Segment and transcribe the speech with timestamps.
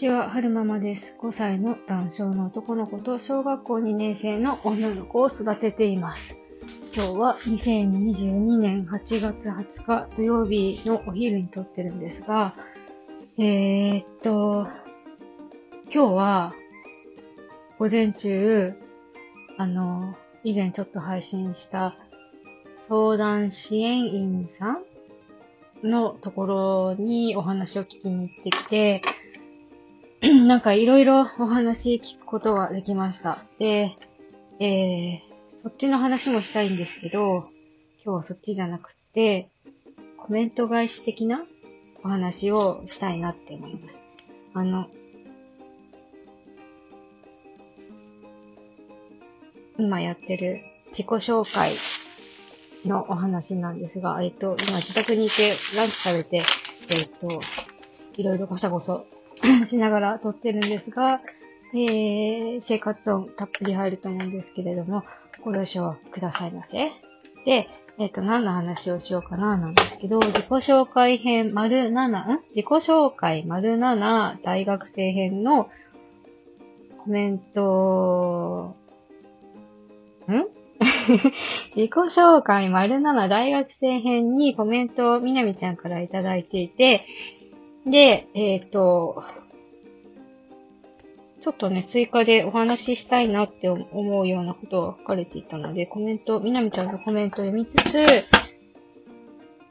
[0.00, 1.14] ちは、はるままです。
[1.20, 6.38] 5歳の男性の男の子と小学校2年生の女の子を育てています。
[6.94, 12.54] 今日は2022年8月20日土曜日のお昼に撮ってるんですが、
[13.36, 14.68] えー、っと、
[15.92, 16.54] 今日は
[17.78, 18.72] 午前中、
[19.58, 21.94] あの、以前ちょっと配信した
[22.88, 24.78] 相談支援員さ
[25.82, 29.02] んのところにお話を聞きに行ってきて、
[30.22, 33.42] なんかいろいろお話聞くことができました。
[33.58, 33.96] で、
[34.58, 37.48] えー、そっちの話もしたいんですけど、
[38.04, 39.48] 今日はそっちじゃなくて、
[40.18, 41.42] コメント返し的な
[42.04, 44.04] お話をしたいなって思います。
[44.52, 44.88] あの、
[49.78, 50.60] 今やってる
[50.90, 51.74] 自己紹介
[52.84, 56.42] のお話なんですが、えっと、今自宅にいてランチ食べて、
[56.90, 57.40] えっと、
[58.18, 59.06] いろいろごそごそ
[59.66, 61.20] しながら撮ってるんですが、
[61.72, 65.04] えー、生活音たっぷり入ると思うんですけれども、
[65.44, 66.90] ご了承くださいませ。
[67.44, 72.40] で、えっ、と、何の話をしようかななんですけど、自己紹介編丸7、ん？
[72.48, 75.68] 自己紹介丸7大学生編の
[77.04, 78.74] コメント、
[80.28, 80.46] ん？
[81.76, 87.04] 自己紹介丸7大学生編にコメントをみなみちゃんからいただいていて、
[87.86, 89.24] で、えっ、と、
[91.40, 98.02] ちょっとね、追加でお話ししたいなって思うようなことが書かれていたので、コメント、みなみちゃんのコメント読みつつ、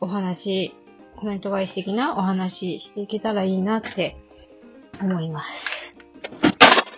[0.00, 0.74] お話、
[1.16, 4.16] コメント返し的なお話していけたらいいなって
[5.00, 5.94] 思います。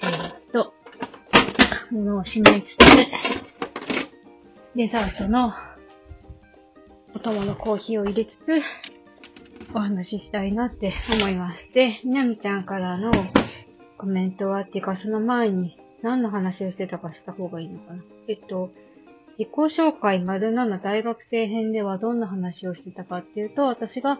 [0.02, 0.72] えーっと、
[1.90, 2.78] 物を閉めつつ、
[4.76, 5.52] デザートの
[7.12, 8.62] お供のコーヒーを入れつつ、
[9.72, 11.72] お話ししたいなって思います。
[11.72, 13.12] で、みなみちゃんからの
[13.98, 18.02] コメントは、っていうかその前に何の話をしてたかした方がいいのかな。
[18.26, 18.70] えっと、
[19.38, 24.18] 自己紹介丸7大学生編ではどんな話をしてたかっていうと、私が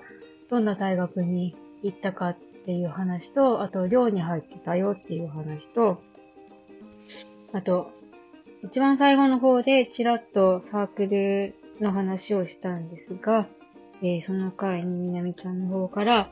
[0.48, 6.00] どんな大学に行ったかっていう話と、あと寮に入ってたよっていう話と、
[7.52, 7.90] あと、
[8.62, 13.48] 一番最後の方でちらっとサークルの話をしたんですが、
[14.02, 16.30] えーその回にみなみちゃんの方から、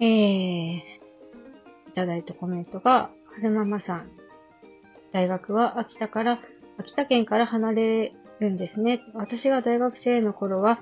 [0.00, 0.82] えー、い
[1.94, 3.10] ただいたコメントが、は
[3.42, 4.10] るままさん、
[5.12, 6.40] 大学は秋田から、
[6.76, 9.02] 秋田県から離れるんですね。
[9.14, 10.80] 私が大学生の頃は、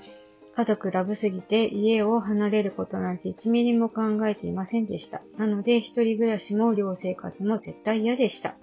[0.57, 5.21] 家族ラブすぎて家を離れることなんて1ミリも考えていませんでした。
[5.37, 8.55] なので、一人暮らしも寮生活も絶対嫌でした。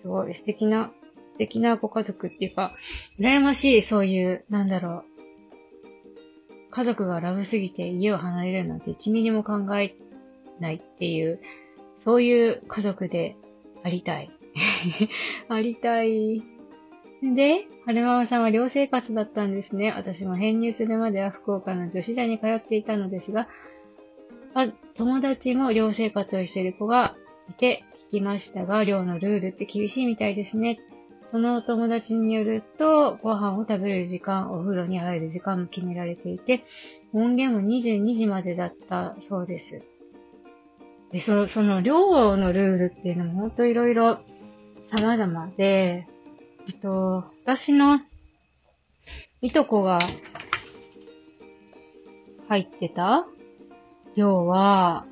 [0.00, 0.92] すごい素敵な、
[1.34, 2.74] 素敵なご家族っていうか、
[3.18, 5.04] 羨ましいそういう、なんだろう、
[6.70, 9.96] 家族がラブすぎて家を離れるなんて1ミリも考え
[10.60, 11.40] ないっていう、
[12.04, 13.36] そういう家族で
[13.82, 14.30] ありたい。
[15.48, 16.42] ありたい。
[17.22, 19.90] で、春ママさんは寮生活だったんですね。
[19.90, 23.48] 私も編入するまでは福岡の女子大に通っていたのですが、
[24.54, 27.16] あ友達も寮生活をしている子が
[27.50, 30.78] いて聞きましたが、寮のルールって厳しいみたいですね。
[31.34, 36.62] そのお友達によると、ご飯を食べる時間、お風呂に入る時間も決められていて、
[37.12, 39.82] 音源も22時までだったそうです。
[41.10, 44.20] で、その、その寮のルールっていうのも本当いろいろ
[44.92, 46.06] 様々で、
[46.68, 47.98] えっと、私の
[49.40, 49.98] いとこが
[52.46, 53.26] 入ってた
[54.14, 55.04] 寮は、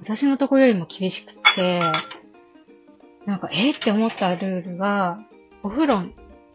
[0.00, 1.82] 私のとこよりも厳しくて、
[3.30, 5.20] なんか、えって思ったルールが、
[5.62, 6.02] お風呂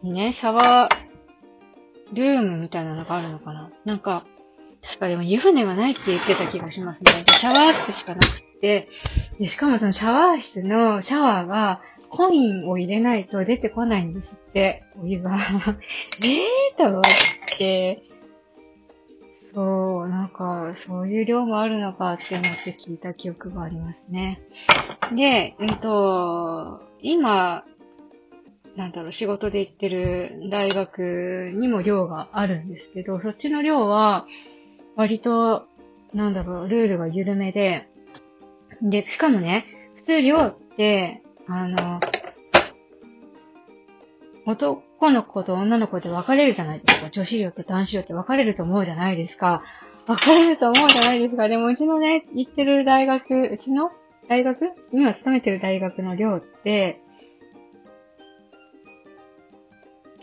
[0.02, 4.26] にね、シャワールームみたいなのがあるのかななんか、
[4.82, 7.24] 確かでも湯船がないって言ってた気がしますね。
[7.38, 8.88] シャワー室しかなくて、
[9.40, 15.38] で、しかもそのシャワー室のシャワーが、コインを入れないと出てこないんですって、お湯が。
[16.24, 17.02] えーと思っ
[17.56, 18.02] て、
[19.56, 24.42] そう、なんか、そういう量もあるのかって思って聞いた記憶がありますね。
[25.16, 27.64] で、うんと、今、
[28.76, 34.26] なんだろう、仕事で行ってる大学にも寮があるんですけど、そっちの寮は、
[34.94, 35.64] 割と、
[36.12, 37.88] なんだろう、ルールが緩めで、
[38.82, 39.64] で、しかもね、
[39.94, 42.00] 普通寮って、あの、
[44.46, 47.10] 男の子と女の子で分かれるじゃないですか。
[47.10, 49.62] 女子寮と男子寮って分かれると思うじゃないですか。
[50.06, 51.48] 分かれると思うじゃないですか。
[51.48, 53.90] でもうちのね、行ってる大学、うちの
[54.28, 57.00] 大学今勤めてる大学の寮って、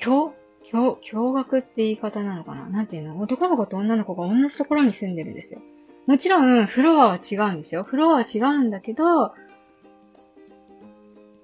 [0.02, 0.34] 共、
[0.72, 2.68] 共、共学って言い方なのかな？
[2.70, 3.20] なんていうの？
[3.20, 5.60] 男の子と女の子が同じところに住んでるんですよ。
[6.08, 7.84] もちろん、フロアは違うんですよ。
[7.84, 9.34] フロアは違うんだけど、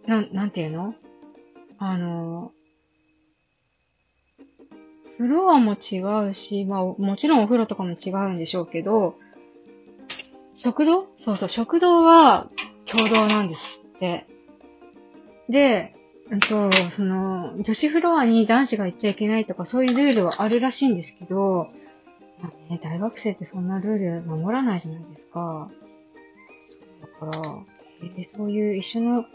[0.08, 0.96] なん、なんていうの？
[1.78, 2.52] あの、
[5.19, 6.00] フロアも違
[6.30, 9.16] うし、まあ、もちろんお風呂とかも違うんでしょうけど、
[10.56, 11.07] 食堂？
[11.18, 12.48] そうそう、食堂は
[12.89, 14.25] 共同なんですって。
[15.50, 15.94] で、
[16.31, 21.68] うんと、その、女子フロアに男子が行っちゃいけないとか、そういうルールはあるらしいんですけど、
[22.42, 25.69] まあね、大学生ってそんなルール守らないじゃないですか。
[27.01, 27.56] だから、
[28.18, 29.25] え、そういう一緒の、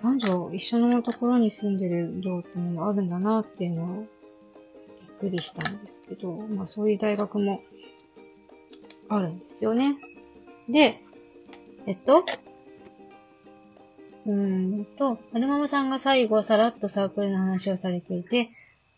[0.00, 4.06] 男女一緒のところに住んでる寮っていうのがあるんだなっていうのを、
[5.18, 7.60] くりしたんですけど、まあそういう大学も
[9.08, 9.96] あるんですよね。
[10.68, 11.00] で、
[11.86, 12.24] えっと、
[14.26, 18.50] うーんと、アルママさんが最後さらっとサークルの話をされていて、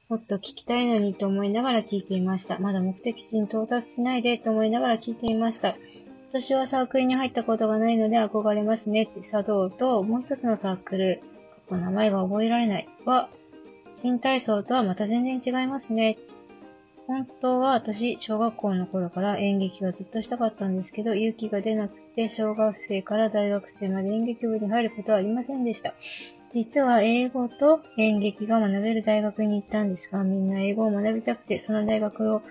[0.09, 2.61] もっと聞きたいのにと思いながら聞いていました。
[2.61, 5.77] まだ目的地に到達しないでと思いながら聞いていました。
[6.31, 11.23] 私はサークルに入ったことがないので憧れますねって茶道と、もう一つのサークル、
[11.69, 13.29] 名前が覚えられないは、
[14.06, 16.17] 新体操とはまた全然違いますね。
[17.08, 25.93] 本当は私、小学校の頃から演劇がずっとしたかったんですけど、勇気が出なくて、小学生から大学生まで演劇部に入ることはありませんでした。
[26.55, 32.43] 実は英語と演劇が学べる大学に行ったんですが、みんな英語を学びたくて、その大学を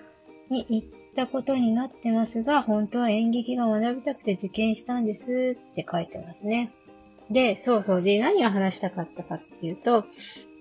[0.50, 6.74] に行ったことになってますが、本当は演劇が学びたくて受験したんですって書いてますね。
[7.30, 8.01] で、そうそう。
[8.01, 10.06] で、何を話したかったかっていうと、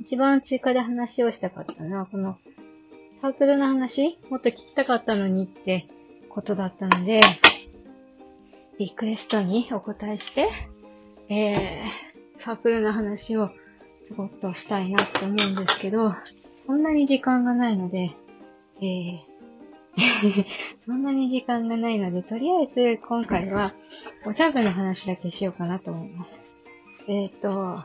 [0.00, 2.38] 一番追加で話をしたかったのは、この
[3.20, 5.86] サークルの話もっと聞きたかったのにって
[6.28, 7.20] ことだったので、
[8.78, 10.48] リクエストにお答えして、
[11.28, 13.48] えー、サークルの話を
[14.06, 16.14] ちょこっとしたいなって思うんですけど、
[16.66, 18.14] そんなに時間がないので、
[18.80, 19.34] えー、
[20.84, 23.70] そんなに時間がないので、とりあえず今回は
[24.26, 26.54] おしゃぶの話だけしようかなと思います。
[27.06, 27.84] えっ、ー、と、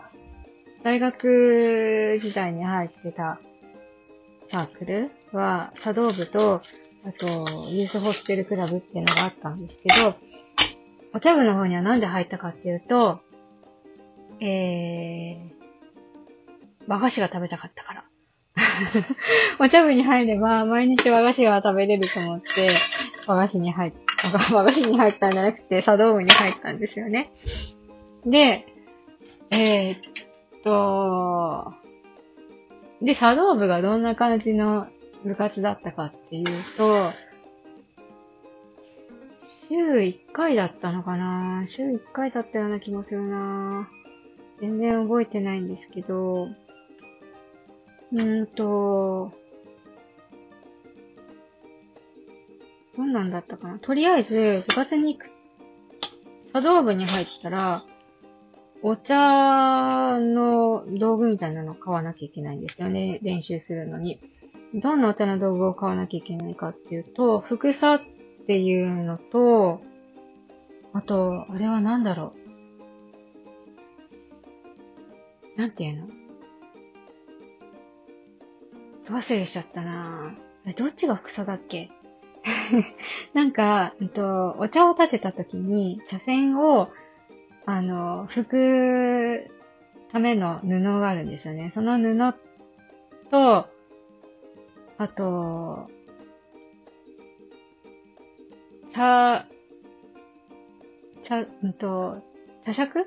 [0.83, 3.39] 大学時代に入ってた
[4.47, 6.61] サークルは、茶道部と、
[7.05, 7.27] あと、
[7.69, 10.15] ユースホステルクラブっていうのがあったんですけど、
[11.13, 13.19] お茶部の方にはなんで入ったかっていうと、
[14.41, 15.59] えー、
[16.87, 18.05] 和菓子が食べたかったから。
[19.59, 22.69] お茶部に入れば、毎日和菓子が食べれると思って、
[23.27, 23.93] 和菓子に入っ、
[24.51, 27.31] 和菓子に入ったんじゃなくて、茶道部に入ったんですよね。
[28.25, 28.65] で、
[29.51, 29.95] えー、
[30.63, 31.73] と、
[33.01, 34.87] で、茶道部がどんな感じの
[35.23, 36.45] 部活だったかっていう
[36.77, 37.11] と、
[39.69, 41.63] 週1回だったのかな。
[41.67, 43.89] 週1回だったような気もするな。
[44.59, 46.49] 全然覚えてないんですけど、
[48.11, 49.31] うーんと、
[52.97, 53.79] どんなんだったかな。
[53.79, 55.31] とりあえず、部活に行く、
[56.51, 57.85] 茶道部に入ったら、
[58.81, 63.19] お茶の道具みたいなのを買わなきゃいけないんですよね。
[63.21, 64.19] 練習するのに。
[64.73, 68.01] どんなお茶の道具を買わなきゃいけないかっていうと、ふさっ
[68.47, 69.81] ていうのと、
[70.93, 72.33] あと、あれは何だろ
[75.57, 75.59] う。
[75.59, 76.07] なんていうの？
[79.07, 80.73] ど忘れしちゃったなぁ。
[80.77, 81.89] どっちがふさだっけ？
[83.33, 86.89] なんか、えっと、お茶を立てた時に、茶筅を
[87.71, 89.51] あの、拭く
[90.11, 91.71] ための布があるんですよね。
[91.75, 92.33] その布
[93.29, 93.67] と、
[94.97, 95.87] あと、
[98.91, 99.45] 茶、
[101.21, 102.23] 茶、うんと、
[102.65, 103.05] 茶杓？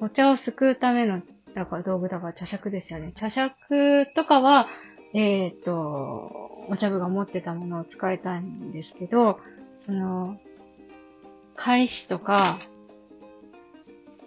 [0.00, 1.22] お茶をすくうための、
[1.56, 3.10] だから道具だから茶杓ですよね。
[3.16, 3.50] 茶杓
[4.14, 4.68] とかは、
[5.12, 9.40] えっ、ー、と、お茶部が持ってたものを使いたいんですけど、
[9.86, 10.36] その、
[11.56, 12.58] 返しとか、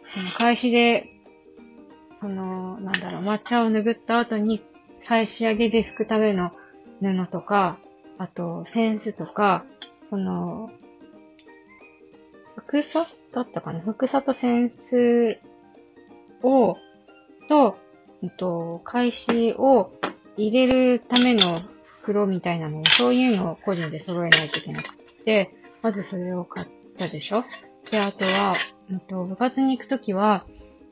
[0.07, 1.09] その返しで、
[2.19, 4.63] その、なんだろう、抹茶を拭った後に、
[4.99, 6.51] 再仕上げで拭くための
[7.01, 7.77] 布とか、
[8.17, 9.65] あと、センスとか、
[10.09, 10.71] その、
[12.55, 13.79] 服さだったかな？
[13.79, 15.39] 服さとセンス
[16.41, 16.77] を、
[17.47, 17.77] と、
[18.23, 19.91] えっと、返しを
[20.35, 21.61] 入れるための
[22.01, 26.67] 袋みたいなのを、そういうのを個人で揃えないといけなくて、まずそれを買っ
[26.97, 27.43] たでしょ？
[27.91, 28.55] で、あとは、
[28.89, 30.45] うんと、部活に行くときは、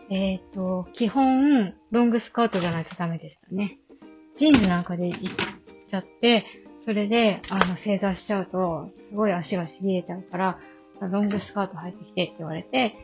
[0.09, 3.79] えっ、ー、と、基本、ロングスカートじゃないとダメでしたね。
[4.37, 5.19] ジーンズなんかで行っ
[5.89, 6.45] ちゃって、
[6.85, 10.59] それで、あの、正座しちゃうと、すごい足が痺れちゃうから、
[11.01, 12.95] ロングスカート履いてきてって言われて、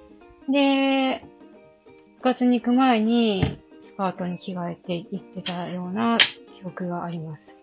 [0.49, 1.25] で、
[2.17, 7.57] 部活に行く前に、スカートに着替えて行ってたような記憶があります。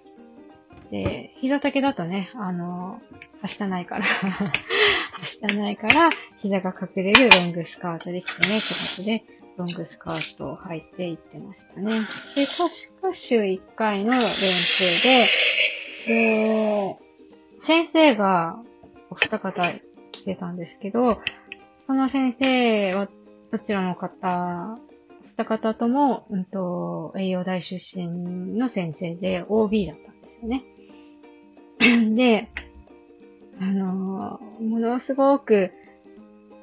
[0.91, 3.01] で、膝丈だとね、あの、
[3.41, 4.05] はしたないから
[5.13, 9.25] はしたないから、膝が隠れるロングスカートで着てねってことで、
[9.57, 11.93] ロングスカートを履いて行ってましたね。
[12.37, 15.27] で、確か週1回の練習で、
[16.07, 16.97] で、
[17.59, 18.61] 先生が
[19.11, 19.73] お二方
[20.13, 21.21] 来てたんですけど、
[21.87, 23.09] その先生は
[23.51, 24.79] どちらの方、
[25.37, 30.65] 二方とも、うんと、栄養大出身の先生で OB だったんですよね。
[31.79, 32.49] で、
[33.61, 35.73] あの、ものすごく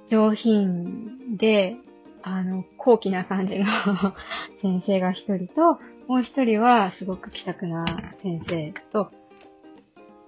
[0.10, 1.77] 上品で、
[2.22, 3.65] あの、高貴な感じの
[4.62, 7.86] 先生が一人と、もう一人はすごく気さくな
[8.22, 9.12] 先生と、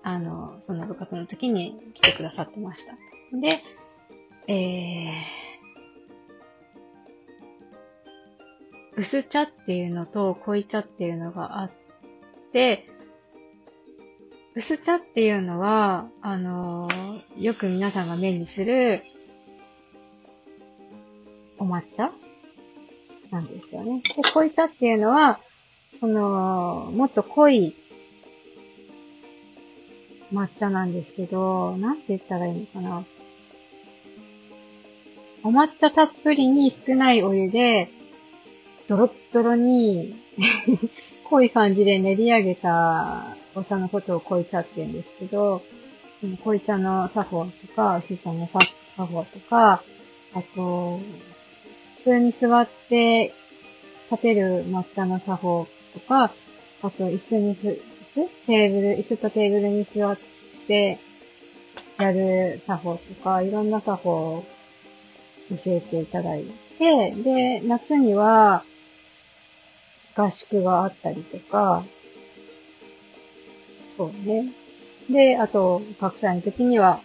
[0.03, 2.93] あの、その部活の時に来てくださってました。
[3.37, 3.61] で、
[4.47, 11.71] えー、薄茶っていうのと濃い茶っていうのがあっ
[12.51, 12.87] て、
[14.57, 16.89] 薄茶っていうのは、あの
[17.37, 19.03] よく皆さんが目にする
[21.59, 22.11] お抹茶？
[23.29, 24.01] なんですよね。
[24.01, 25.39] で、濃茶っていうのは、
[25.99, 27.75] その、もっと濃い
[30.33, 33.05] 抹茶なんですけど、なんて言ったらいいのかな。
[35.43, 37.91] お抹茶たっぷりに少ないお湯で、
[38.87, 40.15] ドロッドロに
[41.29, 45.63] 濃い感じで練り上げたお茶のことを濃茶って言うんですけど、
[46.21, 49.81] 濃茶の作法とか、薄茶の作法とか、
[50.33, 50.99] あと、
[51.97, 53.33] 普通に座って
[54.11, 56.31] 立てる抹茶の作法とか、
[56.83, 57.79] あと椅子にす、椅
[58.13, 58.29] 子？
[58.45, 60.17] テーブル、椅子とテーブルに座っ
[60.67, 60.99] て
[61.99, 64.45] やる作法とか、いろんな作法を
[65.49, 66.45] 教えていただい
[66.77, 68.63] て、で、夏には
[70.15, 71.83] 合宿があったりとか、
[73.97, 74.51] そうね。
[75.09, 77.01] で、あと、学祭の時には、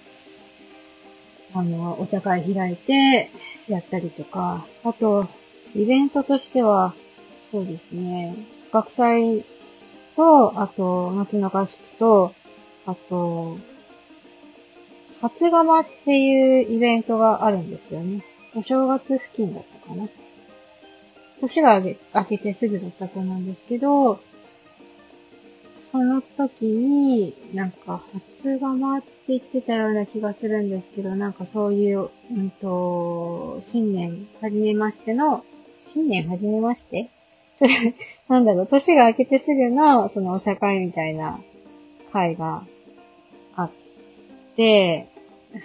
[1.54, 3.30] あの、お茶会開いて、
[3.68, 5.26] やったりとか、あと、
[5.74, 6.94] イベントとしては、
[7.50, 8.34] そうですね、
[8.72, 9.44] 学祭
[10.16, 12.34] と、あと、夏の合宿と、
[12.86, 13.58] あと、
[15.20, 18.24] 初釜っていうイベントがあるんですよね。
[18.54, 20.08] お正月付近だったかな。
[21.40, 24.20] 年が明けてすぐだったと思うんですけど、
[25.92, 28.02] その時に、なんか、
[28.42, 35.44] 初釜って言ってたような気がするんですけど、なんかそういう、うんと、新年、はじめましての、
[35.92, 37.10] 新年はじめまして？
[38.28, 41.40] なんだろう、年が明けてすぐの、そのお茶会みたいな
[42.10, 42.64] 会が
[43.54, 43.70] あっ
[44.56, 45.08] て、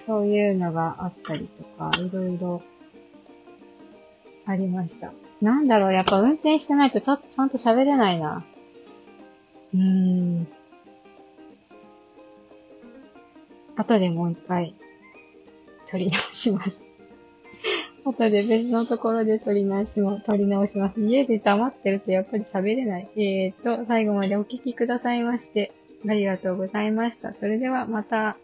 [0.05, 2.62] そういうのがあったりとか、いろいろ
[4.46, 5.13] ありました。
[5.41, 8.43] なんだろう、やっぱ運転してないとちゃんと喋れないな。
[9.74, 10.16] うーん。
[13.77, 14.75] 後でもう一回、
[15.89, 16.75] 撮り直します。
[18.03, 21.00] 後で別のところで撮り直しも、撮り直します。
[21.00, 23.10] 家で黙ってるとやっぱり喋れない。
[23.15, 25.72] えーと、最後までお聴きくださいまして、
[26.07, 27.34] ありがとうございました。
[27.34, 28.38] それではまた。